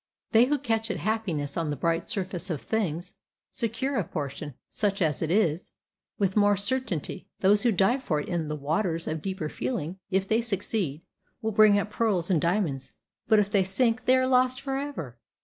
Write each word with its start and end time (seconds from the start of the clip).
They 0.31 0.45
who 0.45 0.57
catch 0.57 0.89
at 0.89 0.97
happiness 0.97 1.55
on 1.55 1.69
the 1.69 1.75
bright 1.75 2.09
surface 2.09 2.49
of 2.49 2.59
things, 2.59 3.13
secure 3.51 3.97
a 3.97 4.03
portion, 4.03 4.55
such 4.67 4.99
as 4.99 5.21
it 5.21 5.29
is, 5.29 5.73
with 6.17 6.35
more 6.35 6.57
certainty; 6.57 7.27
those 7.41 7.61
who 7.61 7.71
dive 7.71 8.01
for 8.01 8.19
it 8.19 8.27
in 8.27 8.47
the 8.47 8.55
waters 8.55 9.05
of 9.07 9.21
deeper 9.21 9.47
feeling, 9.47 9.99
if 10.09 10.27
they 10.27 10.41
succeed, 10.41 11.03
will 11.43 11.51
bring 11.51 11.77
up 11.77 11.91
pearls 11.91 12.31
and 12.31 12.41
diamonds, 12.41 12.91
but 13.27 13.37
if 13.37 13.51
they 13.51 13.63
sink 13.63 14.05
they 14.05 14.17
are 14.17 14.25
lost 14.25 14.59
forever! 14.59 15.19